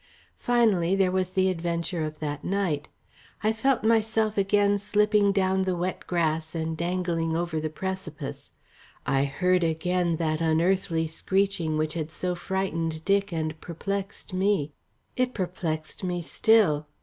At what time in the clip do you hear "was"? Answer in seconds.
1.11-1.33